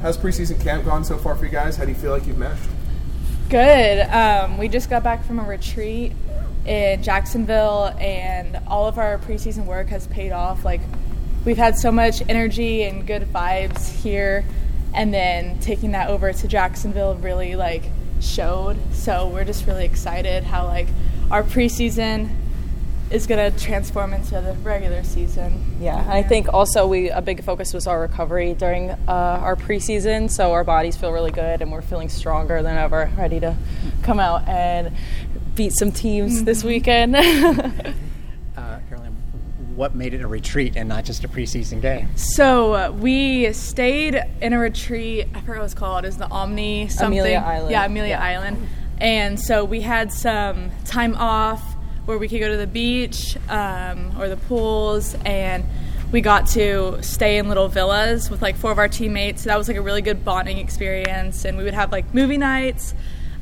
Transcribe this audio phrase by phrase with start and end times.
[0.00, 1.76] how's preseason camp gone so far for you guys?
[1.76, 2.68] How do you feel like you've meshed?
[3.48, 4.06] Good.
[4.08, 6.12] Um, we just got back from a retreat
[6.64, 10.64] in Jacksonville, and all of our preseason work has paid off.
[10.64, 10.80] Like,
[11.44, 14.44] we've had so much energy and good vibes here,
[14.94, 17.84] and then taking that over to Jacksonville really like
[18.20, 18.76] showed.
[18.94, 20.88] So we're just really excited how like
[21.30, 22.30] our preseason
[23.10, 25.76] is going to transform into the regular season.
[25.80, 30.30] Yeah, I think also we a big focus was our recovery during uh, our preseason,
[30.30, 33.56] so our bodies feel really good and we're feeling stronger than ever, ready to
[34.02, 34.94] come out and
[35.54, 36.44] beat some teams mm-hmm.
[36.44, 37.16] this weekend.
[37.16, 39.16] uh, Caroline,
[39.74, 42.16] what made it a retreat and not just a preseason game?
[42.16, 45.26] So uh, we stayed in a retreat.
[45.34, 46.04] I forgot what it's called.
[46.04, 47.18] Is the Omni something?
[47.18, 47.70] Amelia Island.
[47.72, 48.24] Yeah, Amelia yeah.
[48.24, 48.68] Island.
[48.98, 51.69] And so we had some time off
[52.10, 55.64] where we could go to the beach um, or the pools and
[56.10, 59.42] we got to stay in little villas with like four of our teammates.
[59.42, 62.36] So that was like a really good bonding experience, and we would have like movie
[62.36, 62.94] nights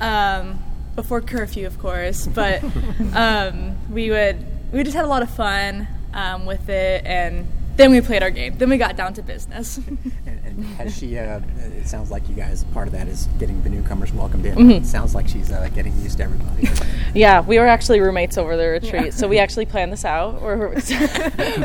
[0.00, 0.62] um,
[0.94, 2.24] before curfew, of course.
[2.26, 2.62] But
[3.14, 7.48] um, we would we just had a lot of fun um, with it, and
[7.82, 8.56] then we played our game.
[8.56, 9.78] Then we got down to business.
[10.26, 11.18] and, has she?
[11.18, 12.62] Uh, it sounds like you guys.
[12.72, 14.56] Part of that is getting the newcomers welcomed in.
[14.56, 14.70] Mm-hmm.
[14.70, 16.68] It sounds like she's uh, getting used to everybody.
[17.14, 19.10] yeah, we were actually roommates over the retreat, yeah.
[19.10, 20.40] so we actually planned this out.
[20.42, 20.74] We're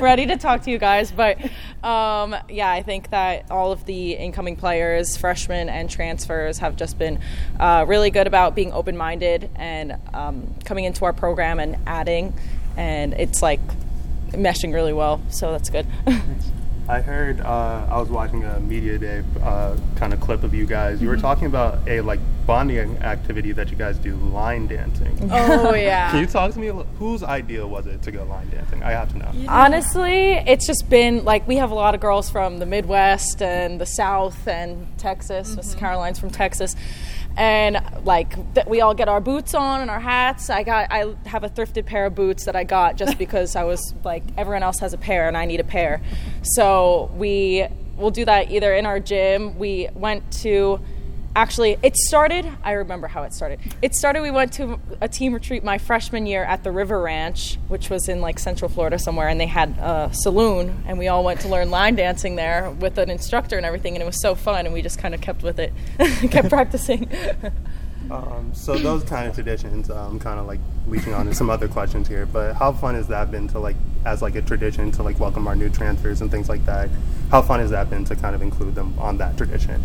[0.00, 1.38] ready to talk to you guys, but
[1.84, 6.98] um, yeah, I think that all of the incoming players, freshmen and transfers, have just
[6.98, 7.20] been
[7.60, 12.32] uh, really good about being open-minded and um, coming into our program and adding.
[12.78, 13.60] And it's like
[14.36, 15.86] meshing really well, so that's good.
[16.88, 20.66] I heard uh, I was watching a media day uh, kind of clip of you
[20.66, 21.02] guys.
[21.02, 21.22] You were mm-hmm.
[21.22, 25.28] talking about a like bonding activity that you guys do, line dancing.
[25.32, 26.12] Oh yeah.
[26.12, 26.68] Can you talk to me?
[26.98, 28.84] Whose idea was it to go line dancing?
[28.84, 29.30] I have to know.
[29.34, 29.64] Yeah.
[29.64, 33.80] Honestly, it's just been like we have a lot of girls from the Midwest and
[33.80, 35.48] the South and Texas.
[35.48, 35.56] Mm-hmm.
[35.56, 36.76] Miss Caroline's from Texas
[37.36, 40.48] and like th- we all get our boots on and our hats.
[40.50, 43.64] I got I have a thrifted pair of boots that I got just because I
[43.64, 46.02] was like everyone else has a pair and I need a pair.
[46.42, 47.66] So we
[47.96, 49.58] will do that either in our gym.
[49.58, 50.80] We went to
[51.36, 53.60] actually it started i remember how it started.
[53.82, 57.58] It started we went to a team retreat my freshman year at the river ranch
[57.68, 61.22] which was in like central florida somewhere and they had a saloon and we all
[61.22, 64.34] went to learn line dancing there with an instructor and everything and it was so
[64.34, 65.74] fun and we just kind of kept with it
[66.30, 67.08] kept practicing
[68.10, 71.68] um, so those kind of traditions, um, kind of like leeching on to some other
[71.68, 72.26] questions here.
[72.26, 75.46] But how fun has that been to like, as like a tradition to like welcome
[75.46, 76.88] our new transfers and things like that?
[77.30, 79.82] How fun has that been to kind of include them on that tradition?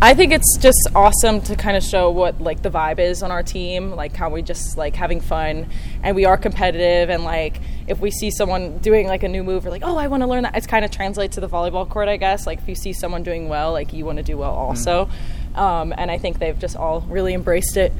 [0.00, 3.30] I think it's just awesome to kind of show what like the vibe is on
[3.30, 5.68] our team, like how we just like having fun
[6.02, 9.64] and we are competitive and like if we see someone doing like a new move,
[9.64, 10.56] we're like, oh, I want to learn that.
[10.56, 12.46] It's kind of translates to the volleyball court, I guess.
[12.46, 15.06] Like if you see someone doing well, like you want to do well also.
[15.06, 15.10] Mm.
[15.54, 17.92] Um, and I think they've just all really embraced it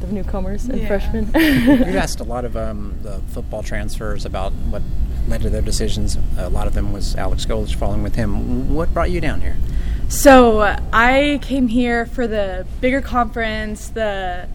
[0.00, 0.88] the newcomers and yeah.
[0.88, 1.30] freshmen.
[1.32, 4.82] We've asked a lot of um, the football transfers about what
[5.28, 6.18] led to their decisions.
[6.36, 8.74] A lot of them was Alex Golesh following with him.
[8.74, 9.56] What brought you down here?
[10.08, 14.48] So I came here for the bigger conference, the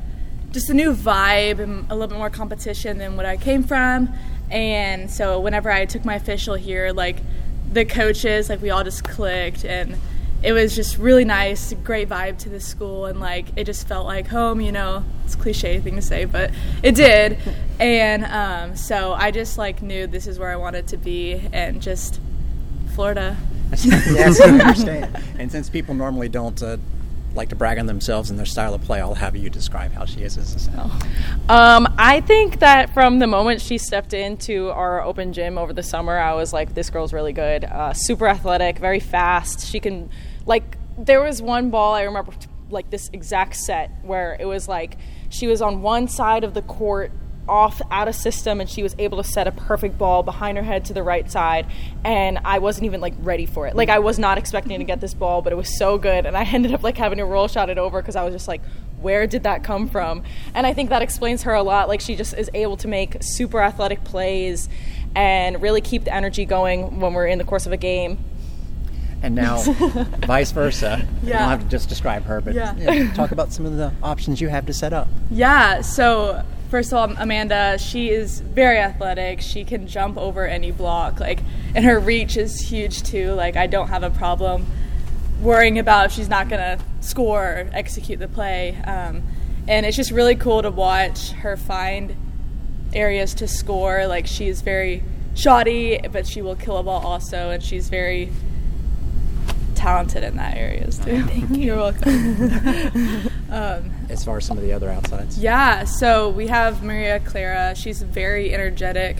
[0.51, 4.13] just a new vibe and a little bit more competition than what I came from.
[4.49, 7.17] And so whenever I took my official here, like
[7.71, 9.95] the coaches, like we all just clicked and
[10.41, 14.05] it was just really nice, great vibe to the school, and like it just felt
[14.05, 14.61] like home.
[14.61, 16.51] You know, it's a cliche thing to say, but
[16.83, 17.37] it did.
[17.79, 21.81] And um, so I just like knew this is where I wanted to be, and
[21.81, 22.19] just
[22.93, 23.37] Florida.
[23.77, 25.17] yes, I understand.
[25.39, 26.61] And since people normally don't.
[26.61, 26.75] Uh,
[27.35, 30.05] like to brag on themselves and their style of play, I'll have you describe how
[30.05, 30.81] she is as a
[31.47, 35.83] um, I think that from the moment she stepped into our open gym over the
[35.83, 37.65] summer, I was like, this girl's really good.
[37.65, 39.65] Uh, super athletic, very fast.
[39.65, 40.09] She can
[40.49, 42.33] like there was one ball I remember
[42.71, 44.97] like this exact set where it was like
[45.29, 47.11] she was on one side of the court
[47.47, 50.63] off out of system and she was able to set a perfect ball behind her
[50.63, 51.67] head to the right side
[52.03, 53.75] and I wasn't even like ready for it.
[53.75, 56.35] Like I was not expecting to get this ball, but it was so good and
[56.35, 58.61] I ended up like having to roll shot it over because I was just like
[59.01, 60.23] where did that come from?
[60.53, 61.87] And I think that explains her a lot.
[61.87, 64.67] Like she just is able to make super athletic plays
[65.15, 68.23] and really keep the energy going when we're in the course of a game
[69.21, 69.61] and now
[70.25, 71.05] vice versa.
[71.23, 71.27] Yeah.
[71.27, 72.75] You don't have to just describe her, but yeah.
[72.75, 75.07] you know, talk about some of the options you have to set up.
[75.31, 79.41] Yeah, so first of all, Amanda, she is very athletic.
[79.41, 81.39] She can jump over any block, like,
[81.75, 83.33] and her reach is huge too.
[83.33, 84.65] Like, I don't have a problem
[85.41, 88.75] worrying about if she's not gonna score or execute the play.
[88.85, 89.23] Um,
[89.67, 92.15] and it's just really cool to watch her find
[92.93, 94.07] areas to score.
[94.07, 95.03] Like, she's very
[95.35, 98.29] shoddy, but she will kill a ball also, and she's very
[99.79, 101.23] talented in that areas too.
[101.23, 101.57] Thank you.
[101.57, 102.09] You're welcome.
[103.49, 105.37] um, As far as some of the other outsides.
[105.39, 107.73] yeah, so we have Maria Clara.
[107.75, 109.17] She's very energetic,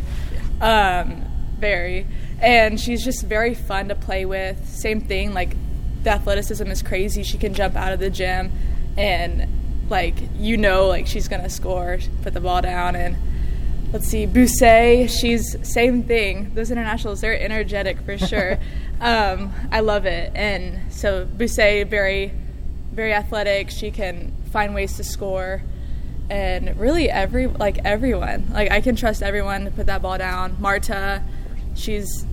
[0.62, 1.24] um,
[1.60, 2.06] very,
[2.42, 4.68] and she's just very fun to play with.
[4.68, 5.56] Same thing, like
[6.04, 7.24] the athleticism is crazy.
[7.24, 8.52] She can jump out of the gym,
[8.98, 9.48] and
[9.90, 13.16] like you know, like she's gonna score, put the ball down, and
[13.94, 15.10] let's see, Bousset.
[15.10, 16.54] She's same thing.
[16.54, 18.58] Those internationals, they're energetic for sure.
[19.02, 22.34] um, I love it, and so Bousset very,
[22.92, 23.70] very athletic.
[23.70, 25.62] She can find ways to score
[26.30, 30.56] and really every like everyone like i can trust everyone to put that ball down
[30.60, 31.24] marta
[31.76, 32.26] she's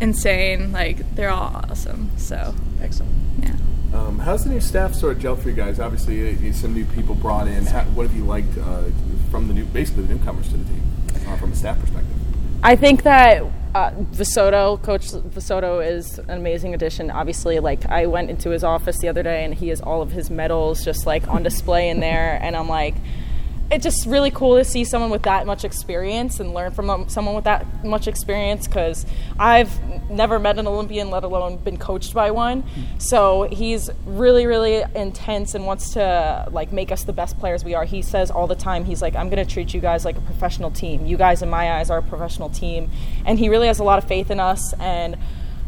[0.00, 3.12] insane like they're all awesome so Excellent.
[3.42, 3.54] yeah
[3.92, 5.80] Um, how's the new staff sort of gel for you guys?
[5.80, 7.66] Obviously, uh, some new people brought in.
[7.66, 8.84] How, what have you liked uh,
[9.30, 10.82] from the new, basically the newcomers to the team,
[11.26, 12.14] uh, from a staff perspective?
[12.62, 13.42] I think that
[13.74, 17.10] uh, Visoto, Coach Visoto, is an amazing addition.
[17.10, 20.12] Obviously, like I went into his office the other day, and he has all of
[20.12, 22.94] his medals just like on display in there, and I'm like,
[23.70, 27.08] it's just really cool to see someone with that much experience and learn from um,
[27.08, 29.06] someone with that much experience because
[29.38, 29.70] I've
[30.10, 32.64] never met an Olympian, let alone been coached by one.
[32.98, 37.74] So he's really, really intense and wants to like make us the best players we
[37.74, 37.84] are.
[37.84, 40.22] He says all the time, he's like, I'm going to treat you guys like a
[40.22, 41.06] professional team.
[41.06, 42.90] You guys, in my eyes, are a professional team,
[43.24, 45.16] and he really has a lot of faith in us and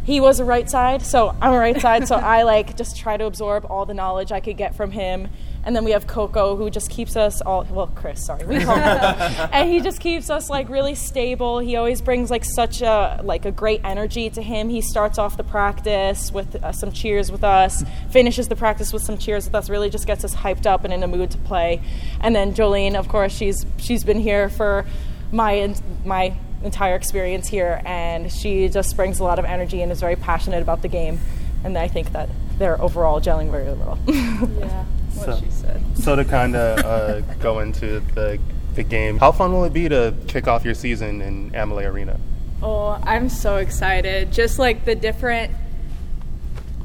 [0.05, 3.17] he was a right side, so I'm a right side, so I like just try
[3.17, 5.29] to absorb all the knowledge I could get from him.
[5.65, 8.75] And then we have Coco, who just keeps us all well, Chris, sorry, we call
[8.75, 8.85] him,
[9.53, 11.61] and he just keeps us like really stable.
[11.61, 14.69] He always brings like such a like a great energy to him.
[14.69, 19.03] He starts off the practice with uh, some cheers with us, finishes the practice with
[19.03, 19.71] some cheers with us.
[19.71, 21.81] Really just gets us hyped up and in a mood to play.
[22.21, 24.85] And then Jolene, of course, she's she's been here for
[25.31, 30.01] my my entire experience here, and she just brings a lot of energy and is
[30.01, 31.21] very passionate about the game.
[31.63, 32.29] And I think that
[32.59, 33.97] they're overall gelling very well.
[34.09, 35.83] yeah what So- she said.
[35.97, 38.39] So to kind of uh, go into the
[38.75, 42.19] the game, how fun will it be to kick off your season in Amalie Arena?
[42.65, 44.31] oh i'm so excited.
[44.33, 45.53] Just like the different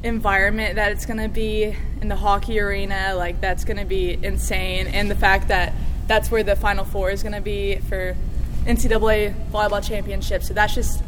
[0.02, 4.18] environment that it's going to be in the hockey arena like that's going to be
[4.22, 4.86] insane.
[4.88, 5.72] And the fact that
[6.06, 8.16] that's where the final four is going to be for
[8.64, 10.42] ncaa volleyball championship.
[10.42, 11.02] So that's just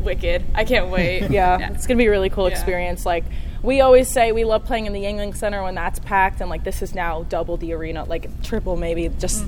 [0.00, 0.44] wicked.
[0.54, 1.30] I can't wait.
[1.30, 2.54] Yeah, it's gonna be a really cool Yeah.
[2.54, 3.06] experience.
[3.06, 3.24] Like
[3.62, 6.64] we always say, we love playing in the Yuengling Center when that's packed, and like
[6.64, 9.08] this is now double the arena, like triple maybe.
[9.08, 9.44] Just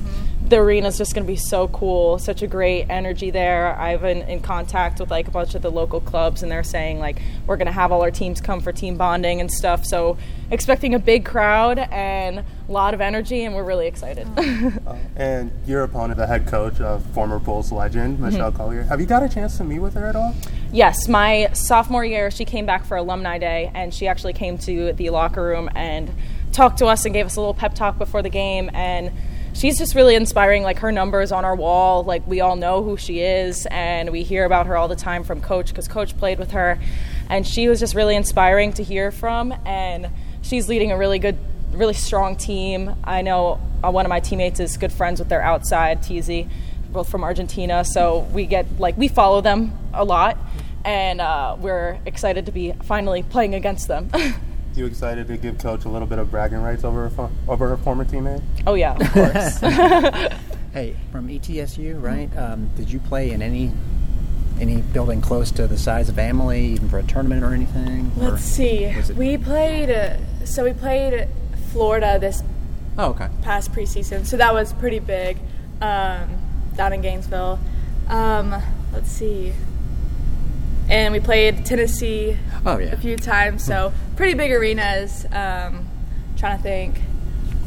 [0.49, 2.19] the arena is just gonna be so cool.
[2.19, 3.77] Such a great energy there.
[3.77, 7.01] I've been in contact with like a bunch of the local clubs, and they're saying
[7.01, 9.85] like we're gonna have all our teams come for team bonding and stuff.
[9.85, 10.17] So
[10.51, 14.29] expecting a big crowd and a lot of energy, and we're really excited.
[14.39, 19.07] Uh, and your opponent, the head coach of former Bulls legend Michelle Collier, have you
[19.07, 20.35] got a chance to meet with her at all?
[20.75, 24.93] Yes, my sophomore year, she came back for alumni day, and she actually came to
[24.95, 26.13] the locker room and
[26.51, 28.69] talked to us and gave us a little pep talk before the game.
[28.75, 29.13] And
[29.53, 30.65] she's just really inspiring.
[30.65, 34.25] Like her numbers on our wall, like we all know who she is, and we
[34.25, 36.81] hear about her all the time from Coach because Coach played with her,
[37.31, 39.55] and she was just really inspiring to hear from.
[39.65, 40.11] And
[40.43, 41.39] she's leading a really good,
[41.71, 42.97] really strong team.
[43.05, 46.47] I know uh, one of my teammates is good friends with their outside TZ
[46.95, 50.39] both from Argentina, so we get like we follow them a lot,
[50.85, 54.11] and uh, we're excited to be finally playing against them.
[54.77, 57.69] You excited to give Coach a little bit of bragging rights over her, fo- over
[57.69, 58.43] her former teammate?
[58.67, 59.61] oh yeah, of course.
[60.73, 62.29] Hey, from ETSU, right?
[62.37, 63.71] Um, did you play in any
[64.61, 68.11] any building close to the size of Amalie, even for a tournament or anything?
[68.17, 71.29] Let's see it- we played uh, so we played
[71.71, 72.43] florida this
[72.99, 73.29] Oh, okay.
[73.43, 75.39] past preseason, so that was pretty big
[75.81, 76.29] um,
[76.75, 77.61] down in Gainesville.
[78.09, 78.61] Um,
[78.93, 79.53] let's see,
[80.95, 82.93] and we played Tennessee Oh, yeah.
[82.93, 85.27] a few times, so pretty big arenas.
[85.33, 85.89] Um,
[86.37, 87.01] trying to think,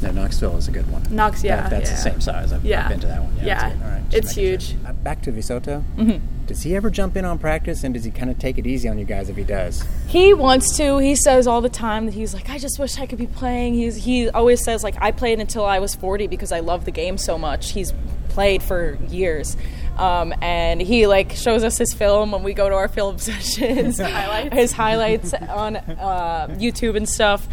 [0.01, 1.03] No, Knoxville is a good one.
[1.09, 1.95] Knox, yeah, That- that's yeah.
[1.95, 2.53] the same size.
[2.53, 2.83] I've, Yeah.
[2.83, 3.33] I've been to that one.
[3.37, 3.53] Yeah, Yeah.
[3.61, 3.83] that's good.
[3.83, 4.75] All right, It's huge.
[4.87, 5.83] Uh, back to Visoto.
[5.97, 6.17] Mm-hmm.
[6.45, 8.87] Does he ever jump in on practice, and does he kind of take it easy
[8.87, 9.83] on you guys if he does?
[10.07, 10.99] he wants to.
[10.99, 13.73] He says all the time that he's like, I just wish I could be playing.
[13.73, 16.91] He's he always says like, I played until I was 40 because I love the
[16.91, 17.71] game so much.
[17.71, 17.91] He's
[18.29, 19.57] played for years.
[19.97, 23.99] Um, and he like shows us his film when we go to our film sessions,
[23.99, 24.55] Highlights.
[24.55, 27.47] his highlights on uh, YouTube and stuff.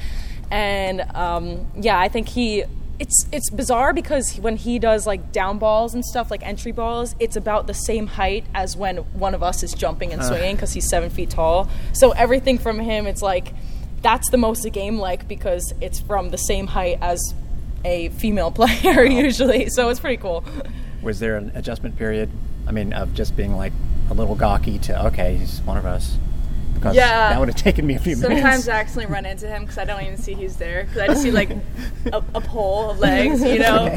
[0.51, 2.65] And um, yeah, I think he.
[3.01, 7.17] It's it's bizarre because when he does like down balls and stuff like entry balls,
[7.19, 10.73] it's about the same height as when one of us is jumping and swinging because
[10.73, 11.69] he's seven feet tall.
[11.93, 13.53] So everything from him, it's like
[14.01, 17.35] that's the most a game like because it's from the same height as
[17.85, 19.71] a female player usually.
[19.71, 20.45] So it's pretty cool.
[21.05, 22.31] Was there an adjustment period?
[22.67, 23.73] I mean, of just being like
[24.11, 26.17] a little gawky to okay, he's one of us.
[26.75, 27.31] because Yeah.
[27.31, 28.65] that would have taken me a few Sometimes minutes.
[28.65, 31.07] Sometimes I accidentally run into him because I don't even see he's there because I
[31.09, 31.51] just see like
[32.13, 33.85] a, a pole of legs, you know.
[33.85, 33.89] I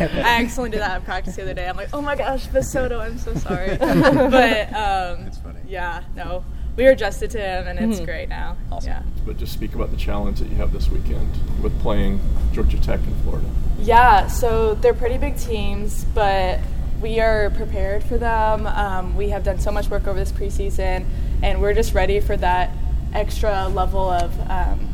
[0.41, 1.67] accidentally did that in practice the other day.
[1.67, 3.75] I'm like, oh my gosh, Basoto, I'm so sorry.
[3.77, 5.59] but um, funny.
[5.67, 6.43] yeah, no,
[6.75, 8.55] we were adjusted to him and it's great now.
[8.71, 8.91] Awesome.
[8.91, 9.01] Yeah.
[9.25, 11.29] But just speak about the challenge that you have this weekend
[11.61, 12.19] with playing
[12.53, 13.47] Georgia Tech in Florida.
[13.79, 16.59] Yeah, so they're pretty big teams, but
[17.01, 18.65] we are prepared for them.
[18.67, 21.05] Um, we have done so much work over this preseason,
[21.43, 22.71] and we're just ready for that
[23.13, 24.89] extra level of um,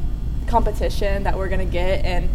[0.48, 2.04] competition that we're going to get.
[2.06, 2.30] And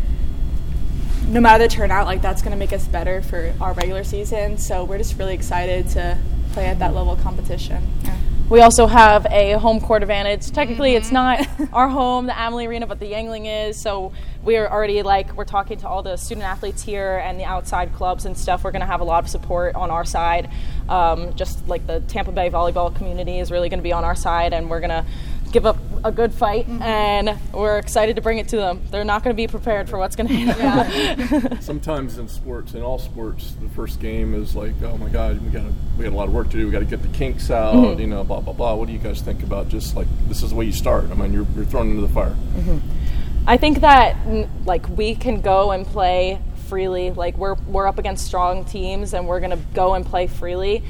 [1.28, 4.58] no matter the turnout, like that's going to make us better for our regular season.
[4.58, 6.18] So we're just really excited to
[6.52, 7.86] play at that level of competition.
[8.04, 8.16] Yeah.
[8.50, 10.50] We also have a home court advantage.
[10.50, 13.78] Technically, it's not our home, the Amalie Arena, but the Yuengling is.
[13.78, 17.44] So we are already like we're talking to all the student athletes here and the
[17.44, 18.64] outside clubs and stuff.
[18.64, 20.48] We're going to have a lot of support on our side.
[20.88, 24.16] Um, just like the Tampa Bay volleyball community is really going to be on our
[24.16, 25.04] side, and we're going to
[25.52, 26.68] give up a good fight.
[26.68, 28.82] And we're excited to bring it to them.
[28.90, 31.60] They're not going to be prepared for what's going to happen.
[31.62, 35.50] Sometimes in sports, in all sports, the first game is like, oh my God, we
[35.50, 35.64] got
[35.96, 36.66] we got a lot of work to do.
[36.66, 38.00] We got to get the kinks out, Mm-hmm.
[38.00, 38.74] you know, blah blah blah.
[38.74, 41.10] What do you guys think about just like this is the way you start?
[41.10, 42.34] I mean, you're, you're thrown into the fire.
[43.46, 44.16] I think that
[44.66, 47.10] like we can go and play freely.
[47.10, 50.82] Like we're we're up against strong teams, and we're gonna go and play freely.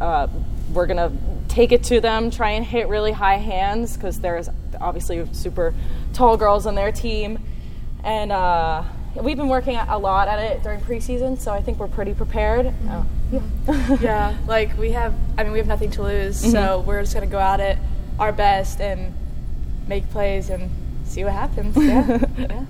[0.00, 0.28] Uh,
[0.72, 1.10] we're gonna
[1.58, 4.48] take it to them, try and hit really high hands because there's
[4.80, 5.74] obviously super
[6.12, 7.36] tall girls on their team,
[8.04, 8.84] and uh,
[9.16, 11.36] we've been working a lot at it during preseason.
[11.36, 12.72] So I think we're pretty prepared.
[12.86, 13.96] Oh, yeah.
[14.00, 17.28] yeah, like we have, I mean, we have nothing to lose, so we're just going
[17.28, 17.76] to go at it
[18.20, 19.12] our best and
[19.88, 20.70] make plays and
[21.06, 21.76] see what happens.
[21.76, 22.24] Yeah.
[22.38, 22.66] yeah.